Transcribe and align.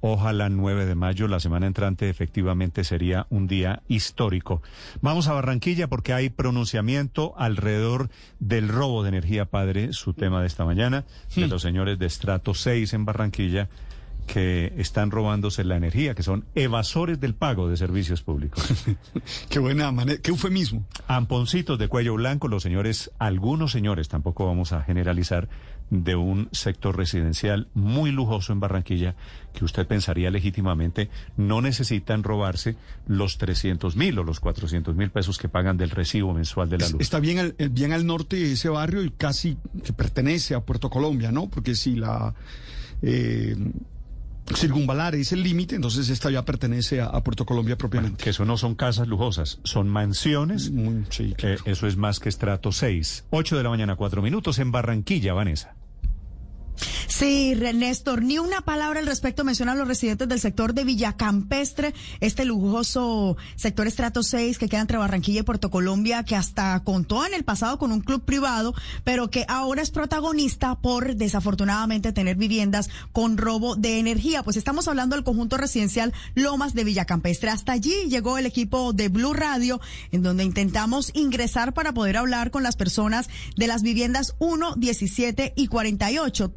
Ojalá 0.00 0.48
9 0.48 0.86
de 0.86 0.94
mayo, 0.94 1.28
la 1.28 1.40
semana 1.40 1.66
entrante, 1.66 2.08
efectivamente 2.08 2.84
sería 2.84 3.26
un 3.28 3.46
día 3.46 3.82
histórico. 3.86 4.62
Vamos 5.02 5.28
a 5.28 5.34
Barranquilla 5.34 5.88
porque 5.88 6.14
hay 6.14 6.30
pronunciamiento 6.30 7.34
alrededor 7.36 8.08
del 8.38 8.68
robo 8.68 9.02
de 9.02 9.10
energía, 9.10 9.44
padre, 9.44 9.92
su 9.92 10.14
tema 10.14 10.40
de 10.40 10.46
esta 10.46 10.64
mañana, 10.64 11.04
de 11.34 11.46
los 11.48 11.62
señores 11.62 11.98
de 11.98 12.06
estrato 12.06 12.54
6 12.54 12.94
en 12.94 13.04
Barranquilla 13.04 13.68
que 14.32 14.72
están 14.76 15.10
robándose 15.10 15.64
la 15.64 15.76
energía, 15.76 16.14
que 16.14 16.22
son 16.22 16.44
evasores 16.54 17.18
del 17.18 17.34
pago 17.34 17.68
de 17.68 17.76
servicios 17.76 18.22
públicos. 18.22 18.62
qué 19.48 19.58
buena 19.58 19.90
manera, 19.90 20.20
qué 20.22 20.30
eufemismo. 20.30 20.84
Amponcitos 21.08 21.80
de 21.80 21.88
cuello 21.88 22.14
blanco, 22.14 22.46
los 22.46 22.62
señores, 22.62 23.10
algunos 23.18 23.72
señores, 23.72 24.08
tampoco 24.08 24.46
vamos 24.46 24.72
a 24.72 24.82
generalizar, 24.84 25.48
de 25.90 26.14
un 26.14 26.48
sector 26.52 26.96
residencial 26.96 27.66
muy 27.74 28.12
lujoso 28.12 28.52
en 28.52 28.60
Barranquilla, 28.60 29.16
que 29.52 29.64
usted 29.64 29.88
pensaría 29.88 30.30
legítimamente 30.30 31.10
no 31.36 31.60
necesitan 31.60 32.22
robarse 32.22 32.76
los 33.08 33.36
300 33.36 33.96
mil 33.96 34.16
o 34.20 34.22
los 34.22 34.38
400 34.38 34.94
mil 34.94 35.10
pesos 35.10 35.38
que 35.38 35.48
pagan 35.48 35.76
del 35.76 35.90
recibo 35.90 36.32
mensual 36.32 36.70
de 36.70 36.78
la 36.78 36.88
luz. 36.88 37.00
Está 37.00 37.18
bien 37.18 37.40
al, 37.40 37.56
bien 37.72 37.92
al 37.92 38.06
norte 38.06 38.36
de 38.36 38.52
ese 38.52 38.68
barrio 38.68 39.02
y 39.02 39.10
casi 39.10 39.56
que 39.82 39.92
pertenece 39.92 40.54
a 40.54 40.60
Puerto 40.60 40.88
Colombia, 40.88 41.32
¿no? 41.32 41.50
Porque 41.50 41.74
si 41.74 41.96
la... 41.96 42.32
Eh, 43.02 43.56
circunvalar 44.56 45.14
es 45.14 45.32
el 45.32 45.42
límite, 45.42 45.76
entonces 45.76 46.08
esta 46.08 46.30
ya 46.30 46.44
pertenece 46.44 47.00
a, 47.00 47.20
Puerto 47.20 47.44
Colombia 47.44 47.76
propiamente. 47.76 48.22
que 48.22 48.30
eso 48.30 48.44
no 48.44 48.56
son 48.56 48.74
casas 48.74 49.06
lujosas, 49.06 49.58
son 49.62 49.88
mansiones. 49.88 50.70
Mm, 50.70 51.04
sí, 51.10 51.34
eso 51.64 51.86
es 51.86 51.96
más 51.96 52.18
que 52.18 52.28
estrato 52.28 52.72
6. 52.72 53.24
8 53.30 53.56
de 53.56 53.62
la 53.62 53.68
mañana, 53.68 53.96
4 53.96 54.22
minutos 54.22 54.58
en 54.58 54.72
Barranquilla, 54.72 55.34
Vanessa. 55.34 55.74
Sí, 57.06 57.54
Néstor, 57.54 58.22
ni 58.22 58.38
una 58.38 58.62
palabra 58.62 59.00
al 59.00 59.06
respecto 59.06 59.44
mencionan 59.44 59.78
los 59.78 59.88
residentes 59.88 60.28
del 60.28 60.40
sector 60.40 60.74
de 60.74 60.84
Villacampestre, 60.84 61.94
este 62.20 62.44
lujoso 62.44 63.36
sector 63.56 63.86
estrato 63.86 64.22
6 64.22 64.58
que 64.58 64.68
queda 64.68 64.80
entre 64.80 64.98
Barranquilla 64.98 65.40
y 65.40 65.42
Puerto 65.42 65.70
Colombia, 65.70 66.24
que 66.24 66.36
hasta 66.36 66.82
contó 66.84 67.26
en 67.26 67.34
el 67.34 67.44
pasado 67.44 67.78
con 67.78 67.92
un 67.92 68.00
club 68.00 68.24
privado, 68.24 68.74
pero 69.04 69.30
que 69.30 69.44
ahora 69.48 69.82
es 69.82 69.90
protagonista 69.90 70.76
por 70.76 71.16
desafortunadamente 71.16 72.12
tener 72.12 72.36
viviendas 72.36 72.88
con 73.12 73.36
robo 73.36 73.76
de 73.76 73.98
energía. 73.98 74.42
Pues 74.42 74.56
estamos 74.56 74.88
hablando 74.88 75.16
del 75.16 75.24
conjunto 75.24 75.56
residencial 75.56 76.12
Lomas 76.34 76.74
de 76.74 76.84
Villacampestre. 76.84 77.50
Hasta 77.50 77.72
allí 77.72 78.08
llegó 78.08 78.38
el 78.38 78.46
equipo 78.46 78.92
de 78.92 79.08
Blue 79.08 79.34
Radio, 79.34 79.80
en 80.12 80.22
donde 80.22 80.44
intentamos 80.44 81.10
ingresar 81.14 81.74
para 81.74 81.92
poder 81.92 82.16
hablar 82.16 82.50
con 82.50 82.62
las 82.62 82.76
personas 82.76 83.28
de 83.56 83.66
las 83.66 83.82
viviendas 83.82 84.34
1, 84.38 84.74
17 84.76 85.52
y 85.56 85.66
48, 85.66 86.50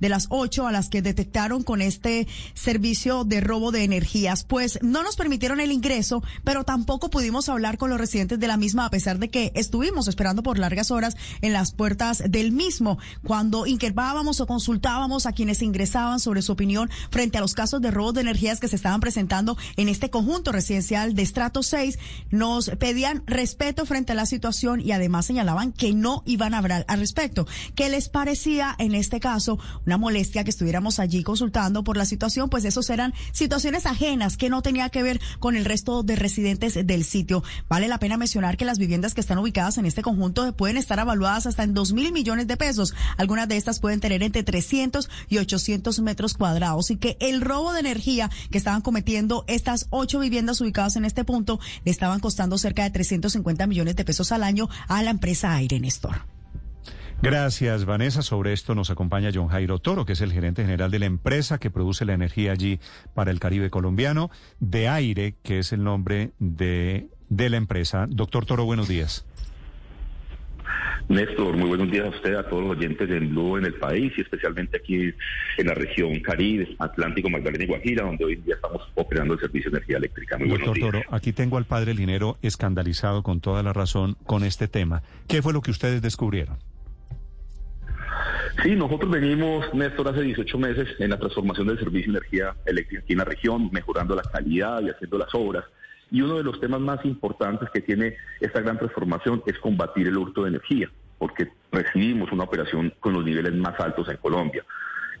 de 0.00 0.08
las 0.08 0.26
ocho 0.30 0.66
a 0.66 0.72
las 0.72 0.88
que 0.88 1.02
detectaron 1.02 1.62
con 1.62 1.82
este 1.82 2.26
servicio 2.54 3.24
de 3.24 3.40
robo 3.40 3.70
de 3.72 3.84
energías. 3.84 4.44
Pues 4.44 4.78
no 4.82 5.02
nos 5.02 5.16
permitieron 5.16 5.60
el 5.60 5.72
ingreso, 5.72 6.22
pero 6.44 6.64
tampoco 6.64 7.10
pudimos 7.10 7.48
hablar 7.48 7.78
con 7.78 7.90
los 7.90 7.98
residentes 7.98 8.38
de 8.38 8.48
la 8.48 8.56
misma, 8.56 8.86
a 8.86 8.90
pesar 8.90 9.18
de 9.18 9.28
que 9.28 9.52
estuvimos 9.54 10.08
esperando 10.08 10.42
por 10.42 10.58
largas 10.58 10.90
horas 10.90 11.16
en 11.40 11.52
las 11.52 11.72
puertas 11.72 12.22
del 12.28 12.52
mismo. 12.52 12.98
Cuando 13.24 13.66
inquirbábamos 13.66 14.40
o 14.40 14.46
consultábamos 14.46 15.26
a 15.26 15.32
quienes 15.32 15.62
ingresaban 15.62 16.20
sobre 16.20 16.42
su 16.42 16.52
opinión 16.52 16.90
frente 17.10 17.38
a 17.38 17.40
los 17.40 17.54
casos 17.54 17.80
de 17.80 17.90
robo 17.90 18.12
de 18.12 18.22
energías 18.22 18.60
que 18.60 18.68
se 18.68 18.76
estaban 18.76 19.00
presentando 19.00 19.56
en 19.76 19.88
este 19.88 20.10
conjunto 20.10 20.52
residencial 20.52 21.14
de 21.14 21.22
estrato 21.22 21.62
6, 21.62 21.98
nos 22.30 22.70
pedían 22.78 23.22
respeto 23.26 23.86
frente 23.86 24.12
a 24.12 24.14
la 24.14 24.26
situación 24.26 24.80
y 24.80 24.92
además 24.92 25.26
señalaban 25.26 25.72
que 25.72 25.92
no 25.92 26.22
iban 26.26 26.54
a 26.54 26.58
hablar 26.58 26.84
al 26.88 27.00
respecto. 27.00 27.46
¿Qué 27.74 27.88
les 27.88 28.08
parecía 28.08 28.74
en 28.78 28.94
este 28.94 29.20
caso 29.20 29.57
una 29.86 29.96
molestia 29.96 30.44
que 30.44 30.50
estuviéramos 30.50 30.98
allí 30.98 31.22
consultando 31.22 31.84
por 31.84 31.96
la 31.96 32.04
situación, 32.04 32.48
pues 32.50 32.64
esos 32.64 32.90
eran 32.90 33.14
situaciones 33.32 33.86
ajenas 33.86 34.36
que 34.36 34.50
no 34.50 34.62
tenía 34.62 34.88
que 34.88 35.02
ver 35.02 35.20
con 35.38 35.56
el 35.56 35.64
resto 35.64 36.02
de 36.02 36.16
residentes 36.16 36.74
del 36.86 37.04
sitio. 37.04 37.42
Vale 37.68 37.88
la 37.88 37.98
pena 37.98 38.16
mencionar 38.16 38.56
que 38.56 38.64
las 38.64 38.78
viviendas 38.78 39.14
que 39.14 39.20
están 39.20 39.38
ubicadas 39.38 39.78
en 39.78 39.86
este 39.86 40.02
conjunto 40.02 40.54
pueden 40.56 40.76
estar 40.76 40.98
evaluadas 40.98 41.46
hasta 41.46 41.62
en 41.62 41.74
dos 41.74 41.92
mil 41.92 42.12
millones 42.12 42.46
de 42.46 42.56
pesos. 42.56 42.94
Algunas 43.16 43.48
de 43.48 43.56
estas 43.56 43.80
pueden 43.80 44.00
tener 44.00 44.22
entre 44.22 44.42
300 44.42 45.08
y 45.28 45.38
800 45.38 46.00
metros 46.00 46.34
cuadrados 46.34 46.90
y 46.90 46.96
que 46.96 47.16
el 47.20 47.40
robo 47.40 47.72
de 47.72 47.80
energía 47.80 48.30
que 48.50 48.58
estaban 48.58 48.82
cometiendo 48.82 49.44
estas 49.46 49.86
ocho 49.90 50.18
viviendas 50.18 50.60
ubicadas 50.60 50.96
en 50.96 51.04
este 51.04 51.24
punto 51.24 51.60
le 51.84 51.90
estaban 51.90 52.20
costando 52.20 52.58
cerca 52.58 52.84
de 52.84 52.90
350 52.90 53.66
millones 53.66 53.96
de 53.96 54.04
pesos 54.04 54.32
al 54.32 54.42
año 54.42 54.68
a 54.88 55.02
la 55.02 55.10
empresa 55.10 55.54
Aire 55.54 55.80
Nestor. 55.80 56.37
Gracias, 57.20 57.84
Vanessa. 57.84 58.22
Sobre 58.22 58.52
esto 58.52 58.74
nos 58.74 58.90
acompaña 58.90 59.30
John 59.34 59.48
Jairo 59.48 59.80
Toro, 59.80 60.04
que 60.06 60.12
es 60.12 60.20
el 60.20 60.32
gerente 60.32 60.62
general 60.62 60.90
de 60.90 61.00
la 61.00 61.06
empresa 61.06 61.58
que 61.58 61.70
produce 61.70 62.04
la 62.04 62.14
energía 62.14 62.52
allí 62.52 62.78
para 63.14 63.30
el 63.30 63.40
Caribe 63.40 63.70
colombiano, 63.70 64.30
de 64.60 64.88
Aire, 64.88 65.34
que 65.42 65.58
es 65.58 65.72
el 65.72 65.82
nombre 65.82 66.30
de, 66.38 67.08
de 67.28 67.50
la 67.50 67.56
empresa. 67.56 68.06
Doctor 68.08 68.46
Toro, 68.46 68.64
buenos 68.64 68.86
días. 68.86 69.26
Néstor, 71.08 71.56
muy 71.56 71.68
buenos 71.68 71.90
días 71.90 72.04
a 72.04 72.10
usted, 72.10 72.34
a 72.34 72.46
todos 72.46 72.62
los 72.64 72.76
oyentes 72.76 73.08
de 73.08 73.18
Blue 73.20 73.56
en 73.56 73.64
el 73.64 73.74
país 73.74 74.12
y 74.16 74.20
especialmente 74.20 74.76
aquí 74.76 75.10
en 75.56 75.66
la 75.66 75.72
región 75.72 76.20
Caribe, 76.20 76.76
Atlántico, 76.78 77.30
Magdalena 77.30 77.64
y 77.64 77.66
Guajira, 77.66 78.04
donde 78.04 78.26
hoy 78.26 78.36
día 78.36 78.56
estamos 78.56 78.82
operando 78.94 79.34
el 79.34 79.40
servicio 79.40 79.70
de 79.70 79.78
energía 79.78 79.96
eléctrica. 79.96 80.36
Muy 80.36 80.50
Doctor 80.50 80.78
Toro, 80.78 81.02
aquí 81.10 81.32
tengo 81.32 81.56
al 81.56 81.64
padre 81.64 81.94
Linero 81.94 82.36
escandalizado 82.42 83.22
con 83.22 83.40
toda 83.40 83.62
la 83.62 83.72
razón 83.72 84.18
con 84.26 84.44
este 84.44 84.68
tema. 84.68 85.02
¿Qué 85.26 85.40
fue 85.40 85.54
lo 85.54 85.62
que 85.62 85.70
ustedes 85.70 86.02
descubrieron? 86.02 86.58
Sí, 88.62 88.74
nosotros 88.74 89.08
venimos, 89.08 89.72
Néstor, 89.72 90.08
hace 90.08 90.22
18 90.22 90.58
meses 90.58 90.88
en 90.98 91.10
la 91.10 91.18
transformación 91.18 91.68
del 91.68 91.78
servicio 91.78 92.12
de 92.12 92.18
energía 92.18 92.56
eléctrica 92.66 93.02
aquí 93.02 93.12
en 93.12 93.18
la 93.20 93.24
región, 93.24 93.70
mejorando 93.72 94.16
la 94.16 94.22
calidad 94.22 94.82
y 94.82 94.90
haciendo 94.90 95.16
las 95.16 95.32
obras. 95.32 95.64
Y 96.10 96.22
uno 96.22 96.38
de 96.38 96.42
los 96.42 96.58
temas 96.58 96.80
más 96.80 97.04
importantes 97.04 97.70
que 97.70 97.80
tiene 97.82 98.16
esta 98.40 98.60
gran 98.60 98.76
transformación 98.76 99.44
es 99.46 99.56
combatir 99.60 100.08
el 100.08 100.16
hurto 100.16 100.42
de 100.42 100.48
energía, 100.48 100.90
porque 101.18 101.52
recibimos 101.70 102.32
una 102.32 102.44
operación 102.44 102.92
con 102.98 103.12
los 103.12 103.24
niveles 103.24 103.54
más 103.54 103.78
altos 103.78 104.08
en 104.08 104.16
Colombia. 104.16 104.64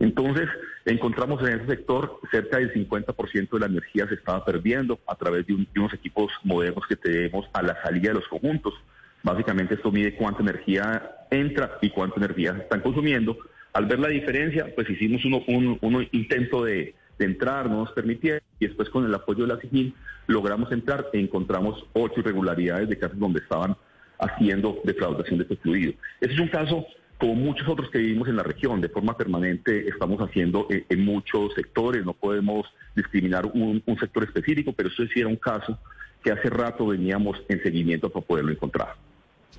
Entonces, 0.00 0.48
encontramos 0.84 1.40
en 1.42 1.60
ese 1.60 1.66
sector 1.66 2.18
cerca 2.32 2.58
del 2.58 2.72
50% 2.72 3.50
de 3.50 3.60
la 3.60 3.66
energía 3.66 4.08
se 4.08 4.14
estaba 4.14 4.44
perdiendo 4.44 4.98
a 5.06 5.14
través 5.14 5.46
de, 5.46 5.54
de 5.54 5.80
unos 5.80 5.94
equipos 5.94 6.32
modernos 6.42 6.84
que 6.88 6.96
tenemos 6.96 7.46
a 7.52 7.62
la 7.62 7.80
salida 7.82 8.08
de 8.08 8.14
los 8.14 8.26
conjuntos. 8.26 8.74
Básicamente 9.22 9.74
esto 9.74 9.90
mide 9.90 10.14
cuánta 10.14 10.42
energía 10.42 11.26
entra 11.30 11.78
y 11.82 11.90
cuánta 11.90 12.16
energía 12.16 12.56
están 12.60 12.80
consumiendo. 12.80 13.36
Al 13.72 13.86
ver 13.86 13.98
la 13.98 14.08
diferencia, 14.08 14.74
pues 14.74 14.88
hicimos 14.88 15.24
un, 15.24 16.08
intento 16.12 16.64
de, 16.64 16.94
entrar, 17.18 17.68
no 17.68 17.78
nos 17.78 17.92
permitieron, 17.92 18.40
y 18.60 18.66
después 18.66 18.88
con 18.90 19.04
el 19.04 19.14
apoyo 19.14 19.44
de 19.44 19.54
la 19.54 19.60
SIGIN 19.60 19.92
logramos 20.28 20.70
entrar 20.70 21.06
e 21.12 21.18
encontramos 21.18 21.84
ocho 21.92 22.20
irregularidades 22.20 22.88
de 22.88 22.96
casos 22.96 23.18
donde 23.18 23.40
estaban 23.40 23.76
haciendo 24.20 24.80
defraudación 24.84 25.38
de 25.38 25.42
este 25.42 25.56
fluido. 25.56 25.94
Ese 26.20 26.34
es 26.34 26.40
un 26.40 26.48
caso 26.48 26.86
como 27.18 27.34
muchos 27.34 27.66
otros 27.68 27.90
que 27.90 27.98
vivimos 27.98 28.28
en 28.28 28.36
la 28.36 28.44
región, 28.44 28.80
de 28.80 28.88
forma 28.88 29.16
permanente 29.16 29.88
estamos 29.88 30.20
haciendo 30.20 30.68
en, 30.70 31.04
muchos 31.04 31.52
sectores, 31.54 32.04
no 32.04 32.12
podemos 32.12 32.66
discriminar 32.94 33.46
un, 33.46 33.82
un 33.84 33.98
sector 33.98 34.22
específico, 34.22 34.72
pero 34.72 34.88
eso 34.88 35.04
sí 35.12 35.18
era 35.18 35.28
un 35.28 35.36
caso 35.36 35.76
que 36.22 36.30
hace 36.30 36.48
rato 36.48 36.86
veníamos 36.86 37.42
en 37.48 37.60
seguimiento 37.62 38.10
para 38.10 38.24
poderlo 38.24 38.52
encontrar. 38.52 39.07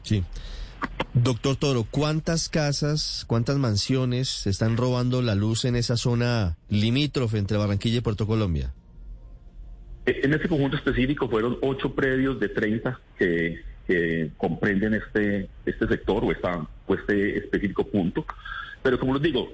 Sí. 0.03 0.23
Doctor 1.13 1.55
Toro, 1.55 1.85
¿cuántas 1.89 2.49
casas, 2.49 3.25
cuántas 3.27 3.57
mansiones 3.57 4.29
se 4.29 4.49
están 4.49 4.77
robando 4.77 5.21
la 5.21 5.35
luz 5.35 5.65
en 5.65 5.75
esa 5.75 5.97
zona 5.97 6.57
limítrofe 6.69 7.37
entre 7.37 7.57
Barranquilla 7.57 7.97
y 7.97 8.01
Puerto 8.01 8.27
Colombia? 8.27 8.73
Eh, 10.05 10.21
en 10.23 10.33
este 10.33 10.47
conjunto 10.47 10.77
específico 10.77 11.27
fueron 11.27 11.57
ocho 11.61 11.93
predios 11.93 12.39
de 12.39 12.49
30 12.49 12.99
que, 13.17 13.69
comprenden 14.37 14.93
este, 14.93 15.49
este 15.65 15.87
sector 15.87 16.23
o, 16.23 16.31
esta, 16.31 16.63
o 16.85 16.93
este 16.93 17.39
específico 17.39 17.83
punto. 17.83 18.23
Pero 18.81 18.99
como 18.99 19.13
les 19.13 19.23
digo, 19.23 19.49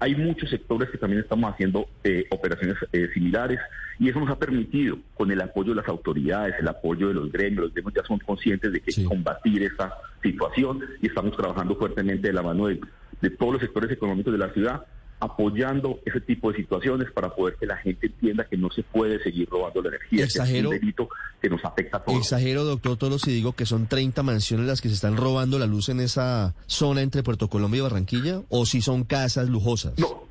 hay 0.00 0.14
muchos 0.16 0.50
sectores 0.50 0.90
que 0.90 0.98
también 0.98 1.22
estamos 1.22 1.52
haciendo 1.52 1.88
eh, 2.04 2.26
operaciones 2.30 2.76
eh, 2.92 3.08
similares 3.14 3.58
y 3.98 4.10
eso 4.10 4.20
nos 4.20 4.28
ha 4.28 4.38
permitido, 4.38 4.98
con 5.14 5.30
el 5.30 5.40
apoyo 5.40 5.70
de 5.70 5.76
las 5.76 5.88
autoridades, 5.88 6.56
el 6.58 6.68
apoyo 6.68 7.08
de 7.08 7.14
los 7.14 7.32
gremios, 7.32 7.64
los 7.64 7.74
gremios 7.74 7.94
ya 7.94 8.04
son 8.04 8.18
conscientes 8.18 8.70
de 8.70 8.80
que 8.80 8.90
hay 8.90 9.02
que 9.02 9.08
combatir 9.08 9.62
esta 9.62 9.94
situación 10.22 10.82
y 11.00 11.06
estamos 11.06 11.34
trabajando 11.36 11.74
fuertemente 11.76 12.28
de 12.28 12.34
la 12.34 12.42
mano 12.42 12.66
de 12.66 13.30
todos 13.38 13.54
los 13.54 13.62
sectores 13.62 13.90
económicos 13.90 14.32
de 14.32 14.38
la 14.38 14.52
ciudad 14.52 14.84
apoyando 15.18 16.00
ese 16.04 16.20
tipo 16.20 16.50
de 16.50 16.58
situaciones 16.58 17.10
para 17.10 17.34
poder 17.34 17.56
que 17.56 17.66
la 17.66 17.76
gente 17.76 18.06
entienda 18.06 18.44
que 18.44 18.56
no 18.56 18.70
se 18.70 18.82
puede 18.82 19.22
seguir 19.22 19.48
robando 19.48 19.80
la 19.82 19.88
energía. 19.88 20.24
Exagero, 20.24 20.70
es 20.70 20.74
un 20.74 20.80
delito 20.80 21.08
que 21.40 21.48
nos 21.48 21.64
afecta 21.64 21.98
a 21.98 22.04
todos. 22.04 22.18
Exagero, 22.18 22.64
doctor 22.64 22.96
Toro, 22.96 23.18
si 23.18 23.32
digo 23.32 23.52
que 23.52 23.66
son 23.66 23.86
30 23.86 24.22
mansiones 24.22 24.66
las 24.66 24.80
que 24.80 24.88
se 24.88 24.94
están 24.94 25.16
robando 25.16 25.58
la 25.58 25.66
luz 25.66 25.88
en 25.88 26.00
esa 26.00 26.54
zona 26.66 27.02
entre 27.02 27.22
Puerto 27.22 27.48
Colombia 27.48 27.78
y 27.78 27.82
Barranquilla, 27.82 28.42
o 28.50 28.66
si 28.66 28.82
son 28.82 29.04
casas 29.04 29.48
lujosas. 29.48 29.98
No. 29.98 30.26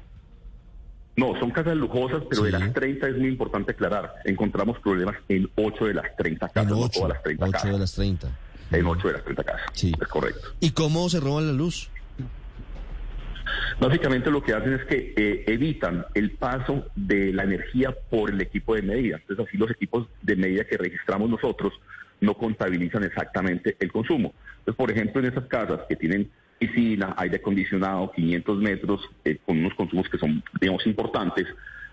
No, 1.18 1.34
son 1.40 1.50
casas 1.52 1.78
lujosas, 1.78 2.24
pero 2.30 2.44
de 2.44 2.52
las 2.52 2.74
30 2.74 3.08
es 3.08 3.18
muy 3.18 3.30
importante 3.30 3.72
aclarar. 3.72 4.16
Encontramos 4.26 4.78
problemas 4.80 5.16
en 5.30 5.50
8 5.56 5.86
de 5.86 5.94
las 5.94 6.16
30 6.18 6.50
casas, 6.50 6.72
en 6.72 6.78
8, 6.78 7.08
las 7.08 7.24
30 7.24 7.46
8 7.46 7.68
de 7.68 7.80
las 7.80 7.94
30. 7.94 8.38
En 8.72 8.86
8 8.86 9.08
de 9.08 9.14
las 9.14 9.24
30 9.24 9.44
casas. 9.46 9.62
Sí. 9.74 9.94
Es 10.00 10.08
correcto. 10.10 10.50
¿Y 10.60 10.72
cómo 10.72 11.10
se 11.10 11.22
roban 11.22 11.48
la 11.48 11.54
luz? 11.54 11.90
Básicamente 13.80 14.31
lo 14.31 14.42
que 14.42 14.53
hacen 14.53 14.74
es 14.74 14.86
que 14.86 15.13
eh, 15.15 15.44
evitan 15.47 16.06
el 16.13 16.31
paso 16.31 16.88
de 16.95 17.33
la 17.33 17.44
energía 17.44 17.95
por 18.09 18.30
el 18.30 18.42
equipo 18.42 18.75
de 18.75 18.81
medida. 18.81 19.18
Entonces 19.18 19.47
así 19.47 19.57
los 19.57 19.71
equipos 19.71 20.07
de 20.21 20.36
medida 20.36 20.63
que 20.65 20.77
registramos 20.77 21.30
nosotros 21.30 21.74
no 22.21 22.36
contabilizan 22.36 23.03
exactamente 23.03 23.75
el 23.80 23.92
consumo. 23.92 24.33
Entonces, 24.59 24.75
por 24.75 24.92
ejemplo, 24.92 25.21
en 25.21 25.27
esas 25.27 25.45
casas 25.45 25.81
que 25.88 25.95
tienen 25.95 26.30
piscina, 26.57 27.13
aire 27.18 27.38
acondicionado, 27.38 28.12
500 28.12 28.57
metros, 28.59 29.09
eh, 29.25 29.38
con 29.45 29.59
unos 29.59 29.74
consumos 29.75 30.09
que 30.09 30.18
son, 30.18 30.41
digamos, 30.59 30.86
importantes, 30.88 31.45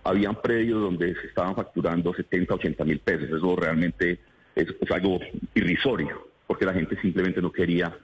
habían 0.05 0.41
predios 0.41 0.81
donde 0.81 1.15
se 1.15 1.27
estaban 1.27 1.55
facturando 1.55 2.15
70, 2.15 2.55
80 2.55 2.85
mil 2.85 2.99
pesos. 3.01 3.29
Eso 3.29 3.57
realmente 3.57 4.19
es, 4.55 4.69
algo 4.91 5.21
irrisorio, 5.55 6.29
porque 6.47 6.65
la 6.65 6.75
gente 6.75 7.01
simplemente 7.01 7.41
no 7.41 7.53
quería 7.53 7.95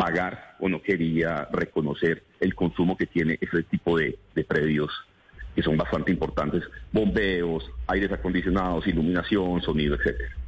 pagar 0.00 0.56
o 0.60 0.68
no 0.70 0.80
quería 0.80 1.46
reconocer 1.52 2.22
el 2.40 2.54
consumo 2.54 2.96
que 2.96 3.04
tiene 3.04 3.36
ese 3.38 3.62
tipo 3.64 3.98
de, 3.98 4.18
predios 4.48 4.90
que 5.54 5.62
son 5.62 5.76
bastante 5.76 6.10
importantes, 6.10 6.62
bombeos, 6.90 7.70
aires 7.86 8.10
acondicionados, 8.10 8.86
iluminación, 8.86 9.60
sonido, 9.60 9.96
etcétera. 9.96 10.39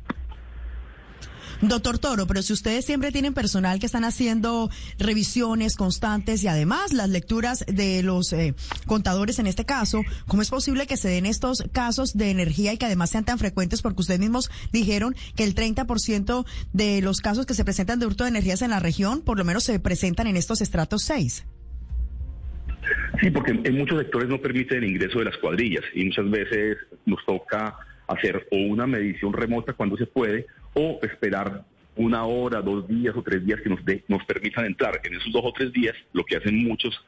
Doctor 1.63 2.01
Toro, 2.01 2.27
pero 2.27 2.43
si 2.43 2.53
ustedes 2.53 2.85
siempre 2.85 3.13
tienen 3.13 3.35
personal 3.35 3.79
que 3.79 3.87
están 3.87 4.03
haciendo 4.03 4.69
revisiones 4.99 5.77
constantes 5.77 6.43
y 6.43 6.49
además 6.49 6.93
las 6.93 7.09
lecturas 7.09 7.65
de 7.69 8.03
los 8.03 8.33
eh, 8.33 8.57
contadores 8.87 9.39
en 9.39 9.47
este 9.47 9.65
caso, 9.65 10.03
¿cómo 10.27 10.43
es 10.43 10.51
posible 10.51 10.89
que 10.89 10.97
se 10.97 11.09
den 11.09 11.25
estos 11.25 11.63
casos 11.71 12.15
de 12.15 12.33
energía 12.33 12.73
y 12.73 12.79
que 12.79 12.87
además 12.87 13.11
sean 13.11 13.25
tan 13.25 13.39
frecuentes? 13.39 13.81
Porque 13.81 14.01
ustedes 14.01 14.19
mismos 14.19 14.51
dijeron 14.73 15.15
que 15.37 15.45
el 15.45 15.55
30% 15.55 16.45
de 16.73 17.01
los 17.01 17.21
casos 17.21 17.47
que 17.47 17.55
se 17.55 17.65
presentan 17.65 18.01
de 18.01 18.07
hurto 18.07 18.25
de 18.25 18.31
energías 18.31 18.63
en 18.63 18.71
la 18.71 18.81
región, 18.81 19.23
por 19.23 19.39
lo 19.39 19.45
menos 19.45 19.63
se 19.63 19.79
presentan 19.79 20.27
en 20.27 20.37
estos 20.37 20.63
estratos 20.63 21.03
6. 21.03 21.47
Sí, 23.21 23.31
porque 23.31 23.53
en 23.53 23.79
muchos 23.79 24.01
sectores 24.01 24.29
no 24.29 24.41
permiten 24.41 24.79
el 24.79 24.91
ingreso 24.91 25.21
de 25.21 25.27
las 25.27 25.37
cuadrillas 25.37 25.85
y 25.95 26.07
muchas 26.07 26.29
veces 26.29 26.77
nos 27.07 27.25
toca 27.25 27.77
hacer 28.09 28.49
una 28.51 28.89
medición 28.89 29.33
remota 29.33 29.75
cuando 29.75 29.97
se 29.97 30.07
puede 30.07 30.47
o 30.75 30.99
esperar 31.03 31.65
una 31.97 32.25
hora, 32.25 32.63
dos 32.63 32.89
días 32.89 33.15
o 33.17 33.23
tres 33.23 33.45
días 33.45 33.61
que 33.61 33.69
nos, 33.69 33.81
nos 34.09 34.25
permitan 34.25 34.65
entrar. 34.65 35.01
En 35.05 35.15
esos 35.15 35.33
dos 35.33 35.43
o 35.45 35.53
tres 35.53 35.73
días, 35.73 35.95
lo 36.13 36.25
que 36.25 36.37
hacen 36.37 36.65
muchos, 36.65 36.99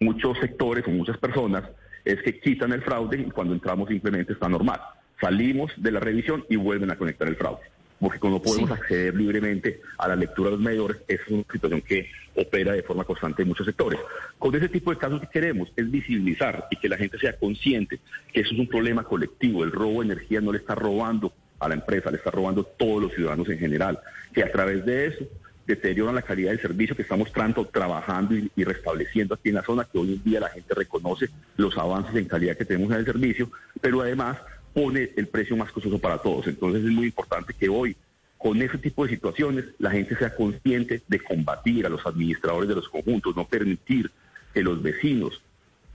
muchos 0.00 0.38
sectores 0.38 0.86
o 0.86 0.90
muchas 0.90 1.18
personas 1.18 1.64
es 2.04 2.20
que 2.22 2.40
quitan 2.40 2.72
el 2.72 2.82
fraude 2.82 3.20
y 3.20 3.30
cuando 3.30 3.54
entramos 3.54 3.88
simplemente 3.88 4.32
está 4.32 4.48
normal. 4.48 4.80
Salimos 5.20 5.70
de 5.76 5.92
la 5.92 6.00
revisión 6.00 6.44
y 6.48 6.56
vuelven 6.56 6.90
a 6.90 6.96
conectar 6.96 7.28
el 7.28 7.36
fraude. 7.36 7.60
Porque 8.00 8.18
como 8.18 8.42
podemos 8.42 8.72
acceder 8.72 9.14
libremente 9.14 9.80
a 9.96 10.08
la 10.08 10.16
lectura 10.16 10.50
de 10.50 10.56
los 10.56 10.64
medidores, 10.64 10.96
es 11.06 11.20
una 11.28 11.44
situación 11.52 11.80
que 11.82 12.10
opera 12.34 12.72
de 12.72 12.82
forma 12.82 13.04
constante 13.04 13.42
en 13.42 13.48
muchos 13.48 13.64
sectores. 13.64 14.00
Con 14.38 14.52
ese 14.56 14.68
tipo 14.68 14.90
de 14.90 14.98
casos 14.98 15.20
que 15.20 15.28
queremos 15.28 15.72
es 15.76 15.88
visibilizar 15.88 16.66
y 16.68 16.76
que 16.76 16.88
la 16.88 16.96
gente 16.96 17.16
sea 17.18 17.36
consciente 17.36 18.00
que 18.32 18.40
eso 18.40 18.54
es 18.54 18.58
un 18.58 18.66
problema 18.66 19.04
colectivo. 19.04 19.62
El 19.62 19.70
robo 19.70 20.00
de 20.00 20.06
energía 20.06 20.40
no 20.40 20.50
le 20.50 20.58
está 20.58 20.74
robando 20.74 21.32
a 21.62 21.68
la 21.68 21.74
empresa, 21.74 22.10
le 22.10 22.16
está 22.16 22.30
robando 22.30 22.64
todos 22.64 23.02
los 23.02 23.12
ciudadanos 23.12 23.48
en 23.48 23.58
general, 23.58 23.98
que 24.34 24.42
a 24.42 24.50
través 24.50 24.84
de 24.84 25.06
eso 25.06 25.24
deterioran 25.66 26.16
la 26.16 26.22
calidad 26.22 26.50
del 26.50 26.60
servicio 26.60 26.96
que 26.96 27.02
estamos 27.02 27.32
tanto 27.32 27.64
trabajando 27.66 28.34
y, 28.34 28.64
restableciendo 28.64 29.34
aquí 29.34 29.50
en 29.50 29.54
la 29.56 29.62
zona, 29.62 29.86
que 29.90 29.98
hoy 29.98 30.14
en 30.14 30.24
día 30.24 30.40
la 30.40 30.48
gente 30.48 30.74
reconoce 30.74 31.28
los 31.56 31.76
avances 31.78 32.16
en 32.16 32.24
calidad 32.24 32.56
que 32.56 32.64
tenemos 32.64 32.90
en 32.92 32.98
el 32.98 33.04
servicio, 33.04 33.50
pero 33.80 34.00
además 34.00 34.38
pone 34.74 35.10
el 35.16 35.28
precio 35.28 35.56
más 35.56 35.70
costoso 35.70 35.98
para 36.00 36.18
todos. 36.18 36.48
Entonces 36.48 36.84
es 36.84 36.90
muy 36.90 37.06
importante 37.06 37.54
que 37.54 37.68
hoy, 37.68 37.96
con 38.38 38.60
ese 38.60 38.78
tipo 38.78 39.04
de 39.04 39.10
situaciones, 39.10 39.66
la 39.78 39.92
gente 39.92 40.16
sea 40.16 40.34
consciente 40.34 41.02
de 41.06 41.20
combatir 41.20 41.86
a 41.86 41.90
los 41.90 42.04
administradores 42.04 42.68
de 42.68 42.74
los 42.74 42.88
conjuntos, 42.88 43.36
no 43.36 43.46
permitir 43.46 44.10
que 44.52 44.62
los 44.62 44.82
vecinos 44.82 45.40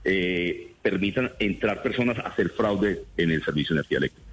eh, 0.04 0.72
permitan 0.80 1.32
entrar 1.38 1.82
personas 1.82 2.18
a 2.18 2.28
hacer 2.28 2.48
fraude 2.50 3.02
en 3.18 3.30
el 3.30 3.44
servicio 3.44 3.74
de 3.74 3.80
energía 3.80 3.98
eléctrica. 3.98 4.27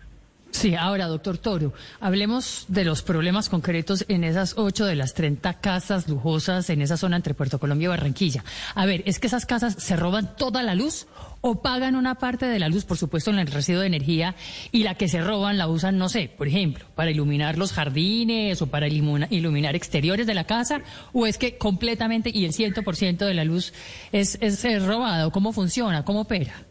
Sí, 0.55 0.73
ahora, 0.73 1.07
doctor 1.07 1.37
Toro, 1.37 1.73
hablemos 1.99 2.63
de 2.69 2.85
los 2.85 3.01
problemas 3.01 3.49
concretos 3.49 4.05
en 4.07 4.23
esas 4.23 4.53
ocho 4.57 4.85
de 4.85 4.95
las 4.95 5.13
30 5.13 5.55
casas 5.55 6.07
lujosas 6.07 6.69
en 6.69 6.81
esa 6.81 6.95
zona 6.95 7.17
entre 7.17 7.33
Puerto 7.33 7.59
Colombia 7.59 7.87
y 7.87 7.89
Barranquilla. 7.89 8.45
A 8.73 8.85
ver, 8.85 9.03
¿es 9.05 9.19
que 9.19 9.27
esas 9.27 9.45
casas 9.45 9.75
se 9.77 9.97
roban 9.97 10.37
toda 10.37 10.63
la 10.63 10.73
luz 10.73 11.07
o 11.41 11.61
pagan 11.61 11.97
una 11.97 12.15
parte 12.15 12.45
de 12.45 12.57
la 12.57 12.69
luz, 12.69 12.85
por 12.85 12.97
supuesto, 12.97 13.31
en 13.31 13.39
el 13.39 13.47
residuo 13.47 13.81
de 13.81 13.87
energía 13.87 14.35
y 14.71 14.83
la 14.83 14.95
que 14.95 15.09
se 15.09 15.21
roban 15.21 15.57
la 15.57 15.67
usan, 15.67 15.97
no 15.97 16.07
sé, 16.07 16.31
por 16.37 16.47
ejemplo, 16.47 16.85
para 16.95 17.11
iluminar 17.11 17.57
los 17.57 17.73
jardines 17.73 18.61
o 18.61 18.67
para 18.67 18.87
iluminar 18.87 19.75
exteriores 19.75 20.25
de 20.25 20.35
la 20.35 20.45
casa? 20.45 20.83
¿O 21.11 21.27
es 21.27 21.37
que 21.37 21.57
completamente 21.57 22.31
y 22.33 22.45
el 22.45 22.53
100% 22.53 23.17
de 23.17 23.33
la 23.33 23.43
luz 23.43 23.73
es, 24.13 24.37
es, 24.39 24.85
robada? 24.85 25.29
¿Cómo 25.31 25.51
funciona? 25.51 26.05
¿Cómo 26.05 26.21
opera? 26.21 26.65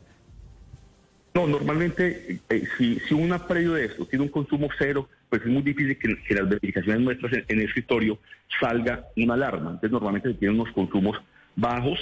No, 1.34 1.48
normalmente, 1.48 2.38
eh, 2.48 2.62
si, 2.78 3.00
si 3.00 3.12
un 3.12 3.36
predio 3.48 3.72
de 3.72 3.86
esto 3.86 4.06
tiene 4.06 4.24
un 4.24 4.30
consumo 4.30 4.68
cero, 4.78 5.08
pues 5.28 5.42
es 5.42 5.48
muy 5.48 5.62
difícil 5.62 5.98
que, 5.98 6.34
las 6.34 6.48
verificaciones 6.48 7.00
nuestras 7.02 7.32
en, 7.32 7.44
el 7.48 7.62
escritorio 7.62 8.20
salga 8.60 9.06
una 9.16 9.34
alarma. 9.34 9.70
Entonces, 9.70 9.90
normalmente 9.90 10.28
se 10.28 10.34
tienen 10.34 10.60
unos 10.60 10.72
consumos 10.72 11.20
bajos, 11.56 11.98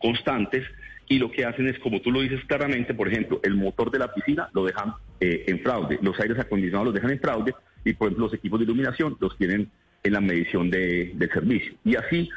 constantes, 0.00 0.66
y 1.08 1.20
lo 1.20 1.30
que 1.30 1.44
hacen 1.44 1.68
es, 1.68 1.78
como 1.78 2.00
tú 2.00 2.10
lo 2.10 2.22
dices 2.22 2.44
claramente, 2.46 2.92
por 2.92 3.06
ejemplo, 3.06 3.38
el 3.44 3.54
motor 3.54 3.92
de 3.92 4.00
la 4.00 4.12
piscina 4.12 4.48
lo 4.52 4.64
dejan 4.64 4.94
eh, 5.20 5.44
en 5.46 5.60
fraude, 5.60 6.00
los 6.02 6.18
aires 6.18 6.40
acondicionados 6.40 6.86
los 6.86 6.94
dejan 6.94 7.12
en 7.12 7.20
fraude, 7.20 7.54
y 7.84 7.92
por 7.92 8.08
ejemplo, 8.08 8.26
los 8.26 8.34
equipos 8.34 8.58
de 8.58 8.64
iluminación 8.64 9.16
los 9.20 9.38
tienen 9.38 9.70
en 10.02 10.12
la 10.12 10.20
medición 10.20 10.70
de, 10.70 11.12
del 11.14 11.30
servicio. 11.30 11.74
Y 11.84 11.94
así 11.94 12.28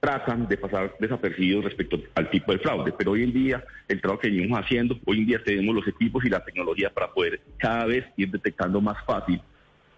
tratan 0.00 0.46
de 0.46 0.56
pasar 0.56 0.94
desapercibidos 1.00 1.64
respecto 1.64 1.98
al 2.14 2.30
tipo 2.30 2.52
de 2.52 2.58
fraude. 2.58 2.92
Pero 2.96 3.12
hoy 3.12 3.24
en 3.24 3.32
día, 3.32 3.64
el 3.88 4.00
trabajo 4.00 4.20
que 4.20 4.30
venimos 4.30 4.58
haciendo, 4.60 4.98
hoy 5.04 5.18
en 5.18 5.26
día 5.26 5.42
tenemos 5.44 5.74
los 5.74 5.88
equipos 5.88 6.24
y 6.24 6.28
la 6.28 6.44
tecnología 6.44 6.90
para 6.90 7.12
poder 7.12 7.40
cada 7.58 7.86
vez 7.86 8.04
ir 8.16 8.30
detectando 8.30 8.80
más 8.80 8.96
fácil 9.04 9.40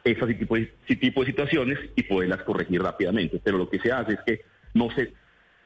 esas 0.05 0.29
tipo 0.39 0.57
de, 0.57 0.73
tipo 0.87 1.21
de 1.21 1.27
situaciones 1.27 1.79
y 1.97 2.03
poderlas 2.03 2.43
corregir 2.43 2.83
rápidamente. 2.83 3.41
Pero 3.43 3.59
lo 3.59 3.69
que 3.69 3.79
se 3.81 3.93
hace 3.93 4.15
es 4.15 4.21
que 4.25 4.41
no 4.75 4.91
se 4.91 5.13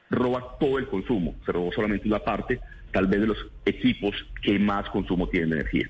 roba 0.09 0.57
todo 0.59 0.77
el 0.79 0.87
consumo, 0.87 1.35
se 1.45 1.51
robó 1.51 1.71
solamente 1.71 2.07
una 2.07 2.19
parte, 2.19 2.59
tal 2.91 3.07
vez 3.07 3.21
de 3.21 3.27
los 3.27 3.37
equipos 3.65 4.15
que 4.41 4.59
más 4.59 4.89
consumo 4.89 5.27
tienen 5.27 5.51
de 5.51 5.55
energía. 5.57 5.89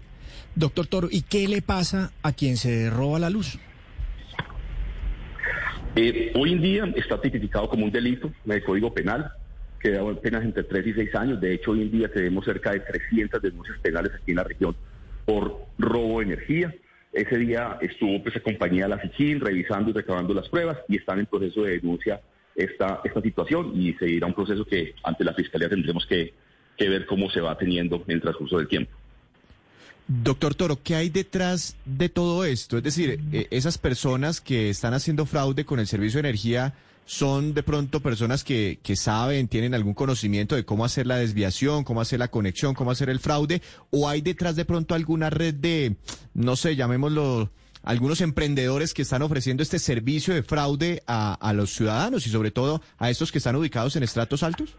Doctor 0.56 0.88
Toro, 0.88 1.08
¿y 1.12 1.24
qué 1.24 1.48
le 1.48 1.62
pasa 1.62 2.12
a 2.22 2.32
quien 2.32 2.58
se 2.58 2.90
roba 2.90 3.20
la 3.20 3.30
luz? 3.30 3.60
Eh, 5.96 6.32
hoy 6.36 6.54
en 6.54 6.62
día 6.62 6.92
está 6.96 7.22
tipificado 7.22 7.70
como 7.70 7.86
un 7.86 7.92
delito 7.92 8.32
en 8.46 8.52
el 8.52 8.64
Código 8.64 8.92
Penal, 8.92 9.32
que 9.80 9.92
da 9.92 10.04
penas 10.16 10.44
entre 10.44 10.64
3 10.64 10.88
y 10.88 10.94
6 10.94 11.16
años. 11.16 11.42
De 11.42 11.54
hecho, 11.54 11.72
hoy 11.72 11.84
en 11.84 11.92
día 11.92 12.12
tenemos 12.12 12.46
cerca 12.46 12.72
de 12.72 12.80
300 12.80 13.40
denuncias 13.42 13.78
penales 13.80 14.12
aquí 14.16 14.32
en 14.32 14.38
la 14.38 14.44
región 14.44 14.76
por 15.26 15.66
robo 15.78 16.20
de 16.20 16.26
energía. 16.26 16.74
Ese 17.12 17.38
día 17.38 17.78
estuvo 17.80 18.24
pues 18.24 18.42
compañía 18.42 18.86
de 18.86 18.96
la 18.96 19.02
SICIN 19.02 19.40
revisando 19.40 19.92
y 19.92 19.94
recabando 19.94 20.34
las 20.34 20.50
pruebas 20.50 20.80
y 20.88 20.98
están 20.98 21.20
en 21.20 21.28
proceso 21.28 21.62
de 21.62 21.74
denuncia 21.74 22.22
esta, 22.56 23.02
esta 23.04 23.22
situación 23.22 23.72
y 23.76 23.94
seguirá 23.94 24.26
un 24.26 24.34
proceso 24.34 24.66
que 24.66 24.96
ante 25.04 25.24
la 25.24 25.34
Fiscalía 25.34 25.70
tendremos 25.70 26.08
que 26.08 26.34
ver 26.80 27.06
cómo 27.06 27.30
se 27.30 27.40
va 27.40 27.56
teniendo 27.56 28.04
en 28.08 28.16
el 28.16 28.22
transcurso 28.22 28.58
del 28.58 28.68
tiempo. 28.68 28.92
Doctor 30.08 30.54
Toro, 30.54 30.82
¿qué 30.84 30.96
hay 30.96 31.10
detrás 31.10 31.76
de 31.86 32.10
todo 32.10 32.44
esto? 32.44 32.78
Es 32.78 32.84
decir, 32.84 33.22
eh, 33.32 33.48
esas 33.52 33.78
personas 33.78 34.42
que 34.42 34.70
están 34.70 34.94
haciendo 34.94 35.26
fraude 35.26 35.66
con 35.66 35.80
el 35.80 35.88
servicio 35.88 36.22
de 36.22 36.28
energía 36.30 36.74
son 37.06 37.54
de 37.54 37.64
pronto 37.64 38.02
personas 38.02 38.44
que, 38.44 38.80
que 38.84 38.96
saben, 38.96 39.48
tienen 39.48 39.74
algún 39.74 39.94
conocimiento 39.94 40.56
de 40.56 40.66
cómo 40.66 40.86
hacer 40.86 41.08
la 41.08 41.18
desviación, 41.18 41.84
cómo 41.84 42.02
hacer 42.02 42.20
la 42.20 42.30
conexión, 42.30 42.74
cómo 42.74 42.92
hacer 42.92 43.10
el 43.10 43.20
fraude, 43.20 43.62
o 43.92 44.10
hay 44.10 44.22
detrás 44.22 44.56
de 44.56 44.66
pronto 44.66 44.94
alguna 44.96 45.30
red 45.30 45.54
de, 45.54 45.96
no 46.34 46.56
sé, 46.56 46.76
llamémoslo, 46.76 47.50
algunos 47.82 48.22
emprendedores 48.22 48.94
que 48.94 49.02
están 49.02 49.22
ofreciendo 49.22 49.64
este 49.64 49.80
servicio 49.80 50.34
de 50.34 50.44
fraude 50.44 51.04
a, 51.08 51.34
a 51.34 51.54
los 51.54 51.74
ciudadanos 51.74 52.26
y 52.28 52.30
sobre 52.30 52.52
todo 52.52 52.82
a 52.98 53.10
estos 53.10 53.32
que 53.32 53.38
están 53.38 53.56
ubicados 53.56 53.96
en 53.96 54.04
estratos 54.04 54.44
altos? 54.44 54.76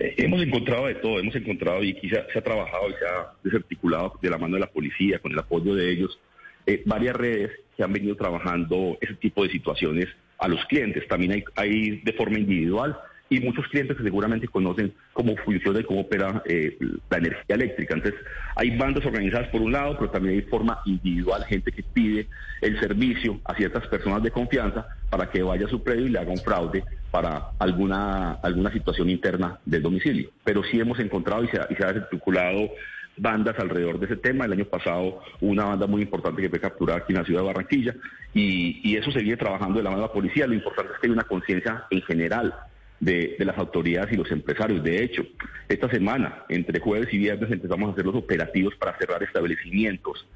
Hemos 0.00 0.40
encontrado 0.40 0.86
de 0.86 0.94
todo, 0.94 1.20
hemos 1.20 1.36
encontrado 1.36 1.84
y 1.84 1.92
quizá 1.92 2.24
se 2.32 2.38
ha 2.38 2.42
trabajado 2.42 2.88
y 2.88 2.94
se 2.94 3.06
ha 3.06 3.32
desarticulado 3.44 4.18
de 4.22 4.30
la 4.30 4.38
mano 4.38 4.54
de 4.54 4.60
la 4.60 4.70
policía, 4.70 5.18
con 5.18 5.30
el 5.32 5.38
apoyo 5.38 5.74
de 5.74 5.92
ellos, 5.92 6.18
eh, 6.66 6.82
varias 6.86 7.14
redes 7.14 7.50
que 7.76 7.84
han 7.84 7.92
venido 7.92 8.16
trabajando 8.16 8.96
ese 9.02 9.14
tipo 9.14 9.42
de 9.42 9.50
situaciones 9.50 10.08
a 10.38 10.48
los 10.48 10.64
clientes. 10.64 11.06
También 11.06 11.32
hay, 11.32 11.44
hay 11.54 12.00
de 12.02 12.12
forma 12.14 12.38
individual 12.38 12.98
y 13.30 13.38
muchos 13.40 13.66
clientes 13.68 13.96
que 13.96 14.02
seguramente 14.02 14.48
conocen 14.48 14.92
cómo 15.12 15.36
funciona 15.36 15.78
y 15.78 15.84
cómo 15.84 16.00
opera 16.00 16.42
eh, 16.46 16.76
la 17.08 17.18
energía 17.18 17.54
eléctrica. 17.54 17.94
Entonces, 17.94 18.20
hay 18.56 18.76
bandas 18.76 19.06
organizadas 19.06 19.48
por 19.50 19.62
un 19.62 19.70
lado, 19.70 19.96
pero 19.96 20.10
también 20.10 20.34
hay 20.34 20.42
forma 20.42 20.80
individual, 20.84 21.44
gente 21.44 21.70
que 21.70 21.84
pide 21.84 22.26
el 22.60 22.78
servicio 22.80 23.40
a 23.44 23.54
ciertas 23.54 23.86
personas 23.86 24.24
de 24.24 24.32
confianza 24.32 24.84
para 25.08 25.30
que 25.30 25.42
vaya 25.42 25.66
a 25.66 25.68
su 25.68 25.80
predio 25.82 26.06
y 26.06 26.10
le 26.10 26.18
haga 26.18 26.32
un 26.32 26.38
fraude 26.38 26.82
para 27.12 27.50
alguna, 27.60 28.32
alguna 28.42 28.72
situación 28.72 29.08
interna 29.08 29.60
del 29.64 29.82
domicilio. 29.82 30.30
Pero 30.42 30.64
sí 30.64 30.80
hemos 30.80 30.98
encontrado 30.98 31.44
y 31.44 31.48
se 31.48 31.60
ha, 31.60 31.68
y 31.70 31.76
se 31.76 31.84
ha 31.84 32.08
circulado 32.10 32.70
bandas 33.16 33.56
alrededor 33.60 34.00
de 34.00 34.06
ese 34.06 34.16
tema. 34.16 34.46
El 34.46 34.54
año 34.54 34.64
pasado 34.64 35.22
una 35.40 35.66
banda 35.66 35.86
muy 35.86 36.02
importante 36.02 36.42
que 36.42 36.48
fue 36.48 36.58
capturada 36.58 36.98
aquí 36.98 37.12
en 37.12 37.20
la 37.20 37.24
ciudad 37.24 37.42
de 37.42 37.46
Barranquilla 37.46 37.94
y, 38.34 38.80
y 38.82 38.96
eso 38.96 39.12
se 39.12 39.20
viene 39.20 39.36
trabajando 39.36 39.78
de 39.78 39.84
la 39.84 39.90
mano 39.90 40.02
de 40.02 40.08
la 40.08 40.12
policía. 40.12 40.48
Lo 40.48 40.54
importante 40.54 40.94
es 40.94 40.98
que 40.98 41.06
hay 41.06 41.12
una 41.12 41.24
conciencia 41.24 41.84
en 41.90 42.02
general 42.02 42.54
de, 43.00 43.36
las 43.38 43.58
autoridades 43.58 44.12
y 44.12 44.16
los 44.16 44.30
empresarios. 44.30 44.82
De 44.84 45.02
hecho, 45.02 45.22
esta 45.68 45.90
semana, 45.90 46.44
entre 46.48 46.78
jueves 46.78 47.12
y 47.12 47.18
viernes, 47.18 47.50
empezamos 47.50 47.88
a 47.88 47.92
hacer 47.92 48.06
los 48.06 48.14
operativos 48.14 48.74
para 48.76 48.96
cerrar 48.98 49.22
establecimientos 49.22 50.26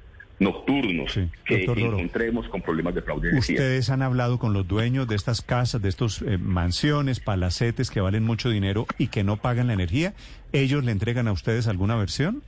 nocturnos 0.40 1.16
que 1.47 1.64
encontremos 1.64 2.49
con 2.49 2.61
problemas 2.61 2.94
de 2.94 3.02
fraude. 3.02 3.38
Ustedes 3.38 3.88
han 3.90 4.02
hablado 4.02 4.38
con 4.40 4.52
los 4.52 4.66
dueños 4.66 5.06
de 5.06 5.14
estas 5.14 5.42
casas, 5.42 5.80
de 5.80 5.88
estas 5.88 6.23
eh, 6.23 6.38
mansiones, 6.38 7.21
palacetes 7.21 7.90
que 7.90 8.00
valen 8.00 8.25
mucho 8.25 8.50
dinero 8.50 8.87
y 8.99 9.09
que 9.09 9.23
no 9.23 9.37
pagan 9.37 9.68
la 9.68 9.75
energía. 9.75 10.14
¿Ellos 10.52 10.85
le 10.85 10.90
entregan 10.90 11.28
a 11.28 11.33
ustedes 11.33 11.68
alguna 11.68 11.94
versión? 11.94 12.42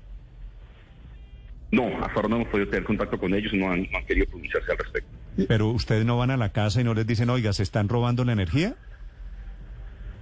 No, 1.71 1.87
hasta 1.99 2.15
ahora 2.15 2.29
no 2.29 2.37
hemos 2.37 2.49
podido 2.49 2.69
tener 2.69 2.85
contacto 2.85 3.19
con 3.19 3.35
ellos, 3.35 3.53
no 3.53 3.71
han, 3.71 3.89
no 3.91 3.99
han 3.99 4.07
querido 4.07 4.27
pronunciarse 4.27 4.73
al 4.73 4.79
respecto. 4.79 5.11
Pero 5.49 5.69
ustedes 5.69 6.05
no 6.05 6.17
van 6.17 6.31
a 6.31 6.37
la 6.37 6.51
casa 6.51 6.81
y 6.81 6.85
no 6.85 6.95
les 6.95 7.07
dicen, 7.07 7.31
oiga, 7.31 7.53
¿se 7.53 7.63
están 7.63 7.89
robando 7.89 8.25
la 8.25 8.33
energía? 8.33 8.77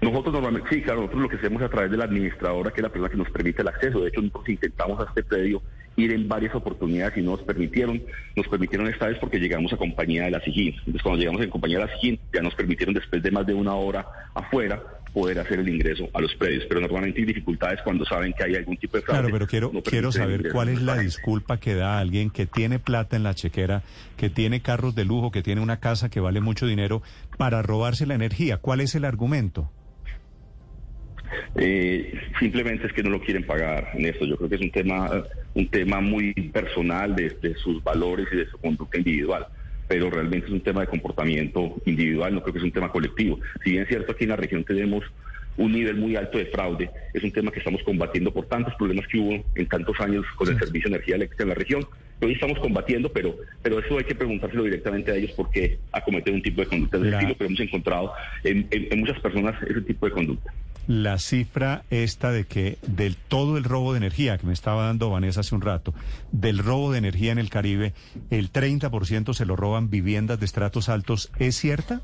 Nosotros 0.05 0.35
normalmente, 0.35 0.69
sí, 0.69 0.83
claro, 0.83 1.01
nosotros 1.01 1.23
lo 1.23 1.29
que 1.31 1.37
hacemos 1.37 1.63
a 1.63 1.69
través 1.71 1.91
de 1.91 1.97
la 1.97 2.05
administradora, 2.05 2.71
que 2.71 2.81
es 2.81 2.83
la 2.83 2.91
persona 2.91 3.09
que 3.09 3.17
nos 3.17 3.31
permite 3.31 3.63
el 3.63 3.69
acceso. 3.69 4.01
De 4.01 4.09
hecho, 4.09 4.21
nosotros 4.21 4.49
intentamos 4.51 5.01
a 5.01 5.05
este 5.05 5.23
predio 5.23 5.63
ir 5.97 6.13
en 6.13 6.29
varias 6.29 6.55
oportunidades 6.55 7.17
y 7.17 7.23
no 7.23 7.33
nos 7.33 7.43
permitieron. 7.43 8.03
Nos 8.37 8.47
permitieron 8.49 8.87
esta 8.89 9.07
vez 9.07 9.17
porque 9.19 9.39
llegamos 9.39 9.73
a 9.73 9.79
compañía 9.79 10.25
de 10.25 10.33
la 10.33 10.41
SIGIN. 10.41 10.75
Entonces, 10.79 11.03
cuando 11.03 11.21
llegamos 11.21 11.41
en 11.41 11.49
compañía 11.49 11.79
de 11.79 11.87
la 11.87 11.95
SIGIN, 11.95 12.21
ya 12.35 12.43
nos 12.43 12.55
permitieron 12.55 12.95
después 12.95 13.23
de 13.23 13.31
más 13.31 13.47
de 13.47 13.55
una 13.55 13.75
hora 13.75 14.07
afuera 14.35 14.83
poder 15.15 15.39
hacer 15.39 15.61
el 15.61 15.69
ingreso 15.69 16.11
a 16.13 16.21
los 16.21 16.35
predios. 16.35 16.65
Pero 16.69 16.83
normalmente 16.83 17.21
hay 17.21 17.27
dificultades 17.27 17.81
cuando 17.83 18.05
saben 18.05 18.35
que 18.35 18.45
hay 18.45 18.57
algún 18.57 18.77
tipo 18.77 18.99
de 18.99 19.05
fraude. 19.05 19.21
Claro, 19.21 19.33
pero 19.33 19.47
quiero, 19.47 19.83
quiero 19.83 20.13
saber 20.13 20.51
cuál 20.53 20.69
es 20.69 20.83
la 20.83 20.99
disculpa 20.99 21.59
que 21.59 21.75
da 21.75 21.99
alguien 21.99 22.29
que 22.29 22.45
tiene 22.45 22.79
plata 22.79 23.17
en 23.17 23.23
la 23.23 23.35
chequera, 23.35 23.83
que 24.19 24.29
tiene 24.29 24.61
carros 24.61 24.95
de 24.95 25.07
lujo, 25.07 25.31
que 25.31 25.43
tiene 25.43 25.63
una 25.63 25.79
casa 25.81 26.11
que 26.11 26.21
vale 26.21 26.41
mucho 26.41 26.67
dinero 26.67 27.03
para 27.39 27.63
robarse 27.63 28.05
la 28.05 28.15
energía. 28.15 28.59
¿Cuál 28.59 28.81
es 28.81 28.95
el 28.97 29.07
argumento? 29.07 29.71
Eh, 31.57 32.15
simplemente 32.39 32.87
es 32.87 32.93
que 32.93 33.03
no 33.03 33.11
lo 33.11 33.21
quieren 33.21 33.45
pagar 33.45 33.91
en 33.95 34.07
esto. 34.07 34.25
Yo 34.25 34.37
creo 34.37 34.49
que 34.49 34.57
es 34.57 34.61
un 34.61 34.71
tema, 34.71 35.25
un 35.55 35.69
tema 35.69 36.01
muy 36.01 36.33
personal 36.53 37.15
de, 37.15 37.55
sus 37.57 37.83
valores 37.83 38.27
y 38.33 38.37
de 38.37 38.47
su 38.47 38.59
conducta 38.59 38.99
individual. 38.99 39.47
Pero 39.87 40.11
realmente 40.11 40.47
es 40.47 40.53
un 40.53 40.61
tema 40.61 40.81
de 40.81 40.87
comportamiento 40.87 41.77
individual, 41.85 42.35
no 42.35 42.43
creo 42.43 42.55
que 42.55 42.59
es 42.59 42.65
un 42.65 42.73
tema 42.73 42.91
colectivo. 42.91 43.39
Si 43.63 43.73
bien 43.73 43.83
es 43.83 43.89
cierto, 43.89 44.13
aquí 44.13 44.25
en 44.25 44.31
la 44.31 44.37
región 44.37 44.65
tenemos 44.65 45.05
un 45.57 45.73
nivel 45.73 45.97
muy 45.97 46.17
alto 46.17 46.39
de 46.39 46.47
fraude, 46.47 46.91
es 47.13 47.23
un 47.23 47.31
tema 47.31 47.53
que 47.53 47.61
estamos 47.61 47.81
combatiendo 47.85 48.33
por 48.33 48.47
tantos 48.47 48.75
problemas 48.75 49.07
que 49.07 49.19
hubo 49.19 49.45
en 49.55 49.69
tantos 49.69 50.01
años 50.01 50.25
con 50.35 50.49
el 50.49 50.59
servicio 50.59 50.91
de 50.91 50.97
energía 50.97 51.15
eléctrica 51.15 51.45
en 51.45 51.49
la 51.51 51.55
región, 51.55 51.87
hoy 52.21 52.33
estamos 52.33 52.59
combatiendo, 52.59 53.13
pero, 53.13 53.37
pero 53.63 53.79
eso 53.79 53.97
hay 53.97 54.03
que 54.03 54.17
preguntárselo 54.17 54.65
directamente 54.65 55.13
a 55.13 55.15
ellos 55.15 55.31
por 55.33 55.51
qué 55.51 55.79
acometer 55.93 56.35
un 56.35 56.43
tipo 56.43 56.61
de 56.61 56.67
conducta 56.67 56.99
de 56.99 57.09
estilo, 57.09 57.37
pero 57.39 57.47
hemos 57.47 57.61
encontrado 57.61 58.13
en 58.43 58.99
muchas 58.99 59.21
personas 59.21 59.55
ese 59.63 59.83
tipo 59.83 60.07
de 60.07 60.13
conducta 60.13 60.53
la 60.87 61.19
cifra 61.19 61.85
esta 61.91 62.31
de 62.31 62.45
que 62.45 62.79
del 62.87 63.17
todo 63.17 63.57
el 63.57 63.65
robo 63.65 63.93
de 63.93 63.99
energía 63.99 64.39
que 64.39 64.47
me 64.47 64.53
estaba 64.53 64.87
dando 64.87 65.11
Vanessa 65.11 65.41
hace 65.41 65.55
un 65.55 65.63
rato, 65.63 65.95
del 66.33 66.59
robo 66.59 66.93
de 66.93 66.99
energía 66.99 67.33
en 67.33 67.39
el 67.39 67.51
Caribe, 67.51 67.93
el 68.31 68.53
30% 68.53 69.35
se 69.35 69.47
lo 69.47 69.57
roban 69.57 69.91
viviendas 69.91 70.39
de 70.41 70.47
estratos 70.47 70.89
altos, 70.89 71.31
¿es 71.39 71.57
cierta? 71.57 72.03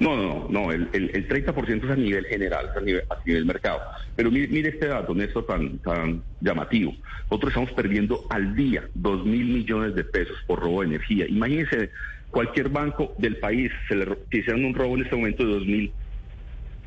No, 0.00 0.16
no, 0.16 0.48
no, 0.48 0.72
el, 0.72 0.88
el, 0.92 1.28
30% 1.28 1.84
es 1.84 1.90
a 1.90 1.96
nivel 1.96 2.24
general, 2.24 2.70
es 2.70 2.76
a 2.76 2.80
nivel, 2.80 3.02
a 3.10 3.16
nivel 3.26 3.44
mercado. 3.44 3.80
Pero 4.16 4.30
mire, 4.30 4.70
este 4.70 4.86
dato, 4.86 5.14
Néstor, 5.14 5.46
tan, 5.46 5.78
tan 5.78 6.22
llamativo. 6.40 6.94
Nosotros 7.24 7.50
estamos 7.50 7.72
perdiendo 7.72 8.24
al 8.30 8.54
día 8.56 8.84
2 8.94 9.26
mil 9.26 9.46
millones 9.46 9.94
de 9.94 10.04
pesos 10.04 10.36
por 10.46 10.60
robo 10.60 10.80
de 10.80 10.88
energía. 10.88 11.26
Imagínense, 11.28 11.90
cualquier 12.30 12.70
banco 12.70 13.14
del 13.18 13.36
país, 13.36 13.70
se 13.88 13.96
le, 13.96 14.06
si 14.30 14.38
hicieran 14.38 14.64
un 14.64 14.74
robo 14.74 14.96
en 14.96 15.02
este 15.02 15.16
momento 15.16 15.44
de 15.44 15.52
2 15.52 15.66
mil 15.66 15.92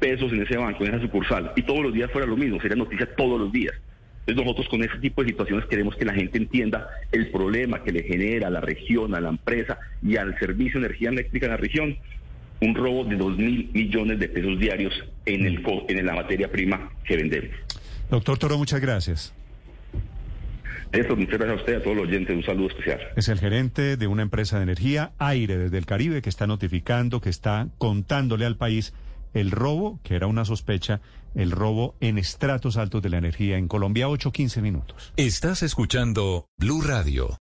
pesos 0.05 0.31
en 0.31 0.43
ese 0.43 0.55
banco, 0.55 0.85
en 0.85 0.93
esa 0.93 1.01
sucursal, 1.01 1.51
y 1.55 1.63
todos 1.63 1.81
los 1.81 1.91
días 1.91 2.12
fuera 2.12 2.27
lo 2.27 2.38
mismo, 2.38 2.62
sería 2.62 2.77
noticia 2.77 3.07
todos 3.15 3.39
los 3.39 3.51
días. 3.51 3.74
Entonces 4.19 4.45
nosotros 4.45 4.69
con 4.69 4.83
ese 4.83 5.00
tipo 5.00 5.24
de 5.24 5.29
situaciones 5.29 5.65
queremos 5.65 5.95
que 5.95 6.05
la 6.05 6.13
gente 6.13 6.38
entienda 6.38 6.88
el 7.12 7.31
problema 7.31 7.83
que 7.83 7.91
le 7.91 8.03
genera 8.03 8.50
a 8.50 8.51
la 8.51 8.62
región, 8.62 9.15
a 9.15 9.19
la 9.19 9.29
empresa 9.29 9.79
y 10.03 10.17
al 10.17 10.38
servicio 10.38 10.79
de 10.79 10.85
energía 10.85 11.09
eléctrica 11.09 11.47
en 11.47 11.51
la 11.53 11.57
región, 11.57 11.97
un 12.62 12.75
robo 12.75 13.03
de 13.03 13.15
dos 13.15 13.35
mil 13.35 13.71
millones 13.74 14.19
de 14.19 14.29
pesos 14.29 14.59
diarios 14.59 14.93
en, 15.25 15.47
el, 15.47 15.63
en 15.88 16.05
la 16.05 16.13
materia 16.13 16.51
prima 16.51 16.91
que 17.03 17.17
vendemos. 17.17 17.55
Doctor 18.12 18.38
Toro, 18.38 18.59
muchas 18.59 18.79
gracias. 18.79 19.33
Eso, 20.91 21.15
muchas 21.15 21.39
gracias 21.39 21.57
a 21.57 21.62
usted, 21.62 21.75
a 21.77 21.81
todos 21.81 21.97
los 21.97 22.07
oyentes, 22.07 22.35
un 22.35 22.43
saludo 22.43 22.67
especial. 22.67 23.00
Es 23.15 23.27
el 23.27 23.39
gerente 23.39 23.97
de 23.97 24.05
una 24.05 24.21
empresa 24.21 24.57
de 24.57 24.63
energía, 24.63 25.13
Aire, 25.17 25.57
desde 25.57 25.79
el 25.79 25.88
Caribe, 25.88 26.21
que 26.21 26.29
está 26.29 26.45
notificando, 26.45 27.21
que 27.21 27.29
está 27.29 27.69
contándole 27.79 28.45
al 28.45 28.55
país 28.55 28.93
el 29.36 29.51
robo, 29.51 30.00
que 30.01 30.15
era 30.15 30.27
una 30.27 30.46
sospecha, 30.46 31.01
el 31.36 31.51
robo 31.51 31.96
en 32.00 32.18
estratos 32.18 32.77
altos 32.77 33.01
de 33.04 33.10
la 33.10 33.18
energía 33.18 33.58
en 33.58 33.68
Colombia, 33.68 34.08
8-15 34.08 34.62
minutos. 34.62 35.13
Estás 35.18 35.62
escuchando 35.62 36.48
Blue 36.58 36.82
Radio. 36.82 37.30